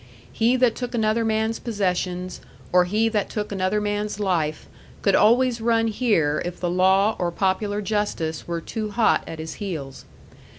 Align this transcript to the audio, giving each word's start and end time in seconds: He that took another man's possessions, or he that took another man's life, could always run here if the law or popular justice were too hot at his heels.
He 0.33 0.55
that 0.55 0.73
took 0.73 0.95
another 0.95 1.23
man's 1.23 1.59
possessions, 1.59 2.41
or 2.73 2.85
he 2.85 3.07
that 3.09 3.29
took 3.29 3.51
another 3.51 3.79
man's 3.79 4.19
life, 4.19 4.65
could 5.03 5.13
always 5.13 5.61
run 5.61 5.89
here 5.89 6.41
if 6.43 6.59
the 6.59 6.71
law 6.71 7.15
or 7.19 7.29
popular 7.31 7.83
justice 7.83 8.47
were 8.47 8.61
too 8.61 8.89
hot 8.89 9.23
at 9.27 9.37
his 9.37 9.53
heels. 9.61 10.05